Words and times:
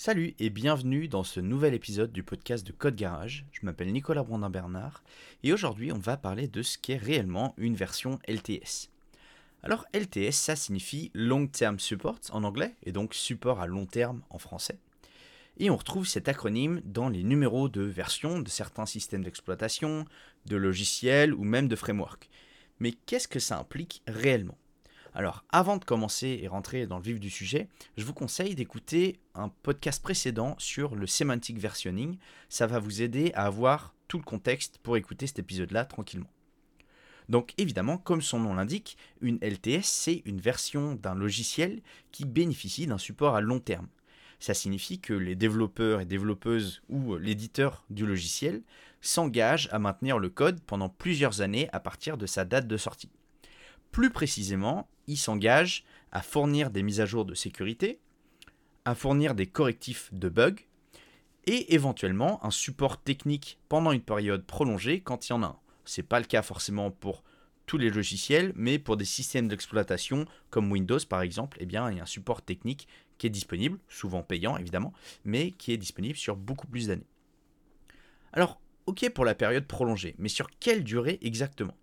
Salut 0.00 0.36
et 0.38 0.48
bienvenue 0.48 1.08
dans 1.08 1.24
ce 1.24 1.40
nouvel 1.40 1.74
épisode 1.74 2.12
du 2.12 2.22
podcast 2.22 2.64
de 2.64 2.70
Code 2.70 2.94
Garage. 2.94 3.44
Je 3.50 3.66
m'appelle 3.66 3.92
Nicolas 3.92 4.22
Brandin-Bernard 4.22 5.02
et 5.42 5.52
aujourd'hui 5.52 5.90
on 5.90 5.98
va 5.98 6.16
parler 6.16 6.46
de 6.46 6.62
ce 6.62 6.78
qu'est 6.78 6.96
réellement 6.96 7.52
une 7.58 7.74
version 7.74 8.20
LTS. 8.28 8.90
Alors 9.64 9.86
LTS 9.92 10.34
ça 10.34 10.54
signifie 10.54 11.10
Long 11.14 11.48
Term 11.48 11.80
Support 11.80 12.20
en 12.30 12.44
anglais 12.44 12.76
et 12.84 12.92
donc 12.92 13.12
support 13.12 13.58
à 13.58 13.66
long 13.66 13.86
terme 13.86 14.22
en 14.30 14.38
français. 14.38 14.78
Et 15.56 15.68
on 15.68 15.76
retrouve 15.76 16.06
cet 16.06 16.28
acronyme 16.28 16.80
dans 16.84 17.08
les 17.08 17.24
numéros 17.24 17.68
de 17.68 17.82
version 17.82 18.38
de 18.38 18.48
certains 18.48 18.86
systèmes 18.86 19.24
d'exploitation, 19.24 20.04
de 20.46 20.54
logiciels 20.54 21.34
ou 21.34 21.42
même 21.42 21.66
de 21.66 21.74
frameworks. 21.74 22.30
Mais 22.78 22.92
qu'est-ce 22.92 23.26
que 23.26 23.40
ça 23.40 23.58
implique 23.58 24.04
réellement? 24.06 24.58
Alors, 25.14 25.44
avant 25.50 25.78
de 25.78 25.84
commencer 25.84 26.38
et 26.42 26.48
rentrer 26.48 26.86
dans 26.86 26.98
le 26.98 27.02
vif 27.02 27.18
du 27.18 27.30
sujet, 27.30 27.68
je 27.96 28.04
vous 28.04 28.12
conseille 28.12 28.54
d'écouter 28.54 29.20
un 29.34 29.48
podcast 29.48 30.02
précédent 30.02 30.54
sur 30.58 30.94
le 30.94 31.06
semantic 31.06 31.58
versioning. 31.58 32.18
Ça 32.48 32.66
va 32.66 32.78
vous 32.78 33.02
aider 33.02 33.32
à 33.34 33.46
avoir 33.46 33.94
tout 34.06 34.18
le 34.18 34.24
contexte 34.24 34.78
pour 34.78 34.96
écouter 34.96 35.26
cet 35.26 35.38
épisode-là 35.38 35.84
tranquillement. 35.84 36.30
Donc 37.28 37.52
évidemment, 37.58 37.98
comme 37.98 38.22
son 38.22 38.40
nom 38.40 38.54
l'indique, 38.54 38.96
une 39.20 39.38
LTS, 39.42 39.84
c'est 39.84 40.22
une 40.24 40.40
version 40.40 40.94
d'un 40.94 41.14
logiciel 41.14 41.82
qui 42.10 42.24
bénéficie 42.24 42.86
d'un 42.86 42.98
support 42.98 43.36
à 43.36 43.40
long 43.40 43.60
terme. 43.60 43.88
Ça 44.40 44.54
signifie 44.54 45.00
que 45.00 45.12
les 45.12 45.34
développeurs 45.34 46.00
et 46.00 46.06
développeuses 46.06 46.82
ou 46.88 47.16
l'éditeur 47.16 47.84
du 47.90 48.06
logiciel 48.06 48.62
s'engagent 49.00 49.68
à 49.72 49.78
maintenir 49.78 50.18
le 50.18 50.30
code 50.30 50.60
pendant 50.60 50.88
plusieurs 50.88 51.40
années 51.40 51.68
à 51.72 51.80
partir 51.80 52.16
de 52.16 52.26
sa 52.26 52.44
date 52.44 52.66
de 52.66 52.76
sortie. 52.76 53.10
Plus 53.90 54.10
précisément, 54.10 54.88
s'engage 55.16 55.84
à 56.12 56.22
fournir 56.22 56.70
des 56.70 56.82
mises 56.82 57.00
à 57.00 57.06
jour 57.06 57.24
de 57.24 57.34
sécurité, 57.34 58.00
à 58.84 58.94
fournir 58.94 59.34
des 59.34 59.46
correctifs 59.46 60.08
de 60.12 60.28
bugs 60.28 60.62
et 61.46 61.74
éventuellement 61.74 62.44
un 62.44 62.50
support 62.50 63.02
technique 63.02 63.58
pendant 63.68 63.92
une 63.92 64.02
période 64.02 64.44
prolongée 64.44 65.00
quand 65.00 65.28
il 65.28 65.30
y 65.30 65.34
en 65.34 65.42
a 65.42 65.46
un. 65.46 65.58
Ce 65.84 66.00
n'est 66.00 66.06
pas 66.06 66.20
le 66.20 66.26
cas 66.26 66.42
forcément 66.42 66.90
pour 66.90 67.22
tous 67.66 67.78
les 67.78 67.90
logiciels, 67.90 68.52
mais 68.54 68.78
pour 68.78 68.96
des 68.96 69.04
systèmes 69.04 69.48
d'exploitation 69.48 70.26
comme 70.50 70.72
Windows 70.72 70.98
par 71.08 71.22
exemple, 71.22 71.58
eh 71.60 71.66
bien, 71.66 71.90
il 71.90 71.98
y 71.98 72.00
a 72.00 72.02
un 72.02 72.06
support 72.06 72.42
technique 72.42 72.88
qui 73.18 73.26
est 73.26 73.30
disponible, 73.30 73.78
souvent 73.88 74.22
payant 74.22 74.56
évidemment, 74.56 74.92
mais 75.24 75.52
qui 75.52 75.72
est 75.72 75.76
disponible 75.76 76.16
sur 76.16 76.36
beaucoup 76.36 76.66
plus 76.66 76.86
d'années. 76.86 77.06
Alors, 78.32 78.60
ok 78.86 79.10
pour 79.10 79.24
la 79.24 79.34
période 79.34 79.66
prolongée, 79.66 80.14
mais 80.18 80.28
sur 80.28 80.48
quelle 80.60 80.84
durée 80.84 81.18
exactement? 81.20 81.76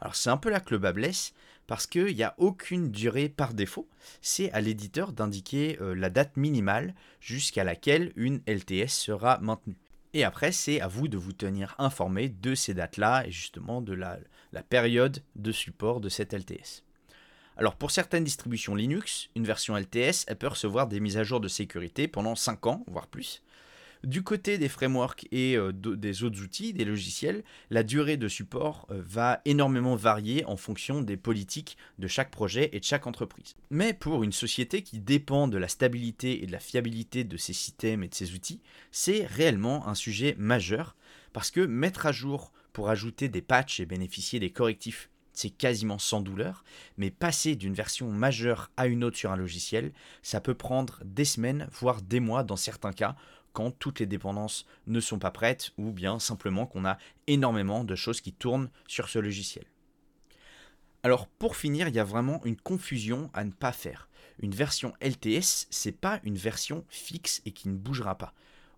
Alors 0.00 0.14
c'est 0.14 0.30
un 0.30 0.36
peu 0.36 0.50
là 0.50 0.60
que 0.60 0.70
le 0.70 0.78
bas 0.78 0.92
blesse, 0.92 1.34
parce 1.68 1.86
qu'il 1.86 2.16
n'y 2.16 2.24
a 2.24 2.34
aucune 2.38 2.90
durée 2.90 3.28
par 3.28 3.54
défaut. 3.54 3.88
C'est 4.22 4.50
à 4.52 4.60
l'éditeur 4.60 5.12
d'indiquer 5.12 5.78
euh, 5.80 5.94
la 5.94 6.10
date 6.10 6.36
minimale 6.36 6.94
jusqu'à 7.20 7.62
laquelle 7.62 8.12
une 8.16 8.40
LTS 8.48 8.88
sera 8.88 9.38
maintenue. 9.38 9.76
Et 10.14 10.24
après, 10.24 10.50
c'est 10.50 10.80
à 10.80 10.88
vous 10.88 11.06
de 11.06 11.18
vous 11.18 11.34
tenir 11.34 11.76
informé 11.78 12.30
de 12.30 12.54
ces 12.54 12.72
dates-là 12.72 13.26
et 13.26 13.30
justement 13.30 13.82
de 13.82 13.92
la, 13.92 14.18
période 14.70 15.22
de 15.36 15.52
support 15.52 16.00
de 16.00 16.08
cette 16.08 16.32
LTS. 16.32 16.84
Alors 17.58 17.76
pour 17.76 17.90
certaines 17.90 18.24
distributions 18.24 18.74
Linux, 18.74 19.28
une 19.36 19.44
version 19.44 19.76
LTS, 19.76 20.24
elle 20.26 20.38
peut 20.38 20.48
recevoir 20.48 20.86
des 20.86 21.00
mises 21.00 21.18
à 21.18 21.24
jour 21.24 21.38
de 21.38 21.48
sécurité 21.48 22.08
pendant 22.08 22.34
5 22.34 22.66
ans, 22.66 22.84
voire 22.86 23.08
plus. 23.08 23.42
Du 24.04 24.22
côté 24.22 24.58
des 24.58 24.68
frameworks 24.68 25.26
et 25.32 25.56
euh, 25.56 25.72
des 25.72 26.22
autres 26.22 26.40
outils, 26.42 26.72
des 26.72 26.84
logiciels, 26.84 27.42
la 27.70 27.82
durée 27.82 28.16
de 28.16 28.28
support 28.28 28.86
euh, 28.90 29.02
va 29.04 29.40
énormément 29.44 29.96
varier 29.96 30.44
en 30.44 30.56
fonction 30.56 31.00
des 31.00 31.16
politiques 31.16 31.76
de 31.98 32.06
chaque 32.06 32.30
projet 32.30 32.70
et 32.72 32.80
de 32.80 32.84
chaque 32.84 33.06
entreprise. 33.06 33.56
Mais 33.70 33.92
pour 33.92 34.22
une 34.22 34.32
société 34.32 34.82
qui 34.82 35.00
dépend 35.00 35.48
de 35.48 35.58
la 35.58 35.68
stabilité 35.68 36.42
et 36.42 36.46
de 36.46 36.52
la 36.52 36.60
fiabilité 36.60 37.24
de 37.24 37.36
ses 37.36 37.52
systèmes 37.52 38.04
et 38.04 38.08
de 38.08 38.14
ses 38.14 38.34
outils, 38.34 38.60
c'est 38.92 39.26
réellement 39.26 39.88
un 39.88 39.94
sujet 39.94 40.36
majeur 40.38 40.96
parce 41.32 41.50
que 41.50 41.60
mettre 41.60 42.06
à 42.06 42.12
jour 42.12 42.52
pour 42.72 42.90
ajouter 42.90 43.28
des 43.28 43.42
patchs 43.42 43.80
et 43.80 43.86
bénéficier 43.86 44.38
des 44.38 44.50
correctifs 44.50 45.10
c'est 45.38 45.50
quasiment 45.50 46.00
sans 46.00 46.20
douleur, 46.20 46.64
mais 46.96 47.10
passer 47.10 47.54
d'une 47.54 47.72
version 47.72 48.10
majeure 48.10 48.72
à 48.76 48.88
une 48.88 49.04
autre 49.04 49.16
sur 49.16 49.30
un 49.30 49.36
logiciel, 49.36 49.92
ça 50.20 50.40
peut 50.40 50.54
prendre 50.54 51.00
des 51.04 51.24
semaines, 51.24 51.68
voire 51.70 52.02
des 52.02 52.18
mois 52.18 52.42
dans 52.42 52.56
certains 52.56 52.92
cas, 52.92 53.14
toutes 53.78 54.00
les 54.00 54.06
dépendances 54.06 54.66
ne 54.86 55.00
sont 55.00 55.18
pas 55.18 55.30
prêtes 55.30 55.72
ou 55.78 55.90
bien 55.92 56.18
simplement 56.18 56.66
qu'on 56.66 56.84
a 56.84 56.98
énormément 57.26 57.84
de 57.84 57.94
choses 57.94 58.20
qui 58.20 58.32
tournent 58.32 58.70
sur 58.86 59.08
ce 59.08 59.18
logiciel. 59.18 59.64
Alors 61.02 61.26
pour 61.26 61.56
finir, 61.56 61.88
il 61.88 61.94
y 61.94 62.00
a 62.00 62.04
vraiment 62.04 62.40
une 62.44 62.56
confusion 62.56 63.30
à 63.34 63.44
ne 63.44 63.50
pas 63.50 63.72
faire. 63.72 64.08
Une 64.40 64.54
version 64.54 64.94
LTS, 65.00 65.66
c'est 65.70 65.92
pas 65.92 66.20
une 66.24 66.36
version 66.36 66.84
fixe 66.88 67.42
et 67.44 67.52
qui 67.52 67.68
ne 67.68 67.76
bougera 67.76 68.16
pas. 68.16 68.34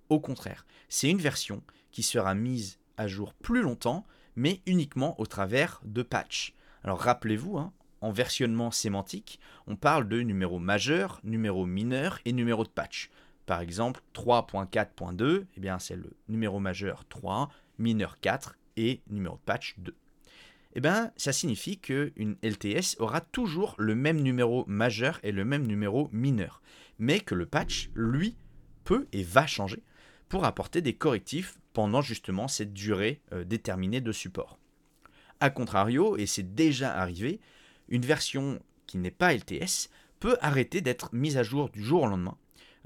Au 0.09 0.21
contraire, 0.21 0.67
c'est 0.89 1.11
une 1.11 1.21
version 1.21 1.63
qui 1.93 2.03
sera 2.03 2.35
mise 2.35 2.79
à 2.97 3.07
jour 3.07 3.35
plus 3.35 3.63
longtemps, 3.63 4.07
mais 4.37 4.61
uniquement 4.67 5.19
au 5.21 5.27
travers 5.27 5.81
de 5.85 6.03
patchs. 6.03 6.55
Alors 6.83 7.01
rappelez-vous, 7.01 7.59
hein, 7.59 7.73
en 8.01 8.11
versionnement 8.11 8.71
sémantique, 8.71 9.41
on 9.67 9.77
parle 9.77 10.09
de 10.09 10.21
numéro 10.21 10.59
majeur, 10.59 11.21
numéro 11.25 11.67
mineur 11.67 12.19
et 12.25 12.33
numéro 12.33 12.65
de 12.65 12.71
patch. 12.71 13.11
Par 13.51 13.63
exemple, 13.63 14.01
3.4.2, 14.15 15.45
eh 15.57 15.61
bien 15.61 15.81
c'est 15.81 15.97
le 15.97 16.13
numéro 16.29 16.61
majeur 16.61 17.05
3, 17.09 17.51
mineur 17.81 18.21
4 18.21 18.57
et 18.77 19.01
numéro 19.11 19.39
de 19.39 19.41
patch 19.41 19.75
2. 19.79 19.93
Eh 20.77 20.81
bien, 20.81 21.11
ça 21.17 21.33
signifie 21.33 21.77
qu'une 21.77 22.37
LTS 22.45 22.95
aura 23.01 23.21
toujours 23.21 23.75
le 23.77 23.97
même 23.97 24.21
numéro 24.21 24.65
majeur 24.69 25.19
et 25.25 25.33
le 25.33 25.45
même 25.45 25.67
numéro 25.67 26.09
mineur, 26.13 26.63
mais 27.01 27.19
que 27.19 27.35
le 27.35 27.45
patch, 27.45 27.91
lui, 27.97 28.37
peut 28.85 29.09
et 29.13 29.25
va 29.25 29.49
changer 29.49 29.83
pour 30.29 30.45
apporter 30.45 30.81
des 30.81 30.95
correctifs 30.95 31.59
pendant 31.73 32.03
justement 32.03 32.47
cette 32.47 32.73
durée 32.73 33.21
euh, 33.33 33.43
déterminée 33.43 34.01
de 34.01 34.13
support. 34.13 34.61
A 35.41 35.51
contrario, 35.51 36.17
et 36.17 36.27
c'est 36.27 36.55
déjà 36.55 36.97
arrivé, 36.97 37.41
une 37.89 38.07
version 38.07 38.61
qui 38.87 38.99
n'est 38.99 39.11
pas 39.11 39.35
LTS 39.35 39.91
peut 40.21 40.37
arrêter 40.41 40.83
d'être 40.83 41.13
mise 41.13 41.37
à 41.37 41.43
jour 41.43 41.69
du 41.71 41.83
jour 41.83 42.05
au 42.05 42.07
lendemain 42.07 42.37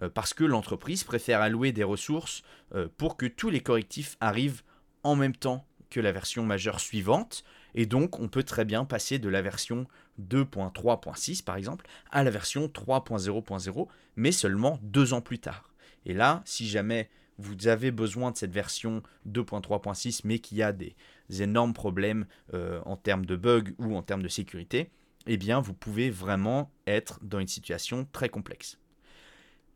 parce 0.08 0.34
que 0.34 0.44
l'entreprise 0.44 1.04
préfère 1.04 1.40
allouer 1.40 1.72
des 1.72 1.84
ressources 1.84 2.42
euh, 2.74 2.88
pour 2.96 3.16
que 3.16 3.26
tous 3.26 3.50
les 3.50 3.60
correctifs 3.60 4.16
arrivent 4.20 4.62
en 5.02 5.16
même 5.16 5.36
temps 5.36 5.66
que 5.90 6.00
la 6.00 6.12
version 6.12 6.44
majeure 6.44 6.80
suivante. 6.80 7.44
Et 7.74 7.86
donc, 7.86 8.18
on 8.18 8.28
peut 8.28 8.42
très 8.42 8.64
bien 8.64 8.84
passer 8.84 9.18
de 9.18 9.28
la 9.28 9.42
version 9.42 9.86
2.3.6, 10.20 11.44
par 11.44 11.56
exemple, 11.56 11.86
à 12.10 12.24
la 12.24 12.30
version 12.30 12.66
3.0.0, 12.66 13.88
mais 14.16 14.32
seulement 14.32 14.78
deux 14.82 15.12
ans 15.12 15.20
plus 15.20 15.38
tard. 15.38 15.72
Et 16.06 16.14
là, 16.14 16.42
si 16.44 16.68
jamais 16.68 17.10
vous 17.38 17.66
avez 17.66 17.90
besoin 17.90 18.30
de 18.30 18.36
cette 18.36 18.52
version 18.52 19.02
2.3.6, 19.28 20.20
mais 20.24 20.38
qu'il 20.38 20.58
y 20.58 20.62
a 20.62 20.72
des, 20.72 20.94
énormes 21.40 21.72
problèmes 21.72 22.26
euh, 22.52 22.80
en 22.84 22.96
termes 22.96 23.26
de 23.26 23.36
bugs 23.36 23.72
ou 23.78 23.96
en 23.96 24.02
termes 24.02 24.22
de 24.22 24.28
sécurité, 24.28 24.90
eh 25.26 25.36
bien, 25.36 25.60
vous 25.60 25.74
pouvez 25.74 26.10
vraiment 26.10 26.70
être 26.86 27.18
dans 27.22 27.40
une 27.40 27.48
situation 27.48 28.06
très 28.12 28.28
complexe. 28.28 28.78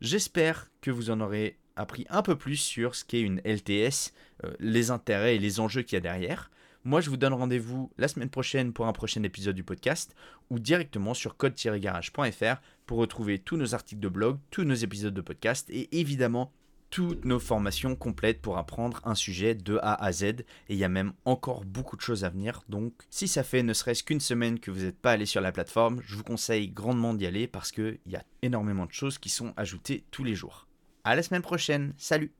J'espère 0.01 0.71
que 0.81 0.91
vous 0.91 1.09
en 1.09 1.19
aurez 1.19 1.57
appris 1.75 2.05
un 2.09 2.21
peu 2.21 2.37
plus 2.37 2.55
sur 2.55 2.95
ce 2.95 3.03
qu'est 3.03 3.21
une 3.21 3.41
LTS, 3.43 4.13
euh, 4.43 4.53
les 4.59 4.91
intérêts 4.91 5.35
et 5.35 5.39
les 5.39 5.59
enjeux 5.59 5.81
qu'il 5.81 5.95
y 5.95 5.97
a 5.97 6.01
derrière. 6.01 6.49
Moi, 6.85 7.01
je 7.01 7.09
vous 7.09 7.17
donne 7.17 7.33
rendez-vous 7.33 7.91
la 7.97 8.07
semaine 8.07 8.29
prochaine 8.29 8.71
pour 8.71 8.87
un 8.87 8.93
prochain 8.93 9.23
épisode 9.23 9.55
du 9.55 9.63
podcast 9.63 10.15
ou 10.49 10.59
directement 10.59 11.13
sur 11.13 11.35
code-garage.fr 11.35 12.61
pour 12.85 12.99
retrouver 12.99 13.39
tous 13.39 13.57
nos 13.57 13.75
articles 13.75 13.99
de 13.99 14.07
blog, 14.07 14.39
tous 14.51 14.63
nos 14.63 14.75
épisodes 14.75 15.13
de 15.13 15.21
podcast 15.21 15.69
et 15.69 15.99
évidemment 15.99 16.53
toutes 16.89 17.25
nos 17.25 17.39
formations 17.39 17.95
complètes 17.95 18.41
pour 18.41 18.57
apprendre 18.57 19.01
un 19.03 19.15
sujet 19.15 19.55
de 19.55 19.77
A 19.81 19.93
à 19.93 20.11
Z. 20.11 20.23
Et 20.23 20.45
il 20.69 20.77
y 20.77 20.83
a 20.83 20.89
même 20.89 21.13
encore 21.25 21.65
beaucoup 21.65 21.95
de 21.95 22.01
choses 22.01 22.23
à 22.23 22.29
venir. 22.29 22.63
Donc, 22.69 22.93
si 23.09 23.27
ça 23.27 23.43
fait 23.43 23.63
ne 23.63 23.73
serait-ce 23.73 24.03
qu'une 24.03 24.19
semaine 24.19 24.59
que 24.59 24.71
vous 24.71 24.81
n'êtes 24.81 24.99
pas 24.99 25.11
allé 25.11 25.25
sur 25.25 25.41
la 25.41 25.51
plateforme, 25.51 26.01
je 26.05 26.15
vous 26.15 26.23
conseille 26.23 26.69
grandement 26.69 27.13
d'y 27.13 27.25
aller 27.25 27.47
parce 27.47 27.71
qu'il 27.71 27.99
y 28.07 28.15
a 28.15 28.23
énormément 28.41 28.85
de 28.85 28.93
choses 28.93 29.17
qui 29.17 29.29
sont 29.29 29.53
ajoutées 29.57 30.03
tous 30.11 30.23
les 30.23 30.35
jours. 30.35 30.67
À 31.03 31.15
la 31.15 31.23
semaine 31.23 31.41
prochaine. 31.41 31.93
Salut 31.97 32.31